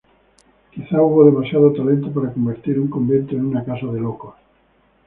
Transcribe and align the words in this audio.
Quizá 0.71 0.99
hubo 0.99 1.25
demasiado 1.25 1.73
talento 1.73 2.11
para 2.11 2.33
convertir 2.33 2.79
un 2.79 2.89
convento 2.89 3.35
en 3.35 3.45
una 3.45 3.63
casa 3.63 3.85
de 3.85 3.99
locos. 3.99 4.33